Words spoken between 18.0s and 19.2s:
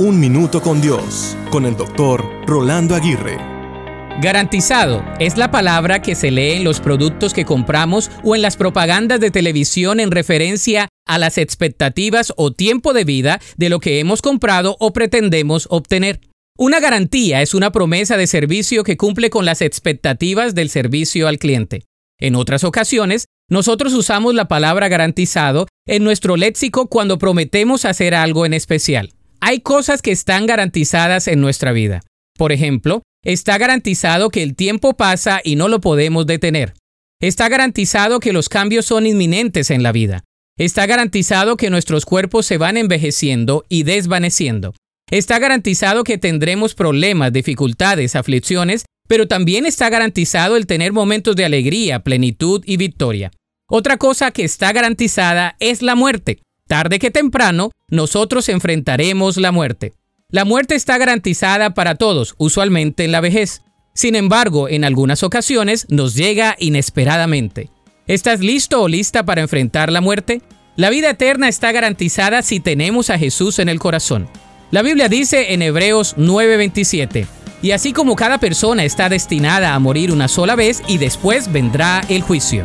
de servicio que